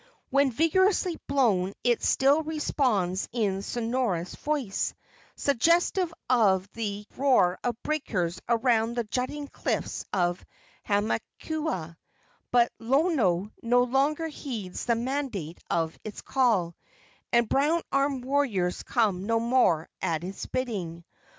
When 0.31 0.51
vigorously 0.51 1.19
blown 1.27 1.73
it 1.83 2.01
still 2.01 2.41
responds 2.41 3.29
in 3.31 3.61
sonorous 3.61 4.33
voice, 4.33 4.95
suggestive 5.35 6.11
of 6.27 6.67
the 6.73 7.05
roar 7.17 7.59
of 7.63 7.79
breakers 7.83 8.41
around 8.49 8.95
the 8.95 9.03
jutting 9.03 9.47
cliffs 9.47 10.03
of 10.11 10.43
Hamakua; 10.87 11.97
but 12.49 12.71
Lono 12.79 13.51
no 13.61 13.83
longer 13.83 14.25
heeds 14.27 14.85
the 14.85 14.95
mandate 14.95 15.59
of 15.69 15.99
its 16.03 16.21
call, 16.23 16.75
and 17.31 17.47
brown 17.47 17.83
armed 17.91 18.25
warriors 18.25 18.81
come 18.81 19.27
no 19.27 19.39
more 19.39 19.87
at 20.01 20.23
its 20.23 20.47
bidding. 20.47 21.05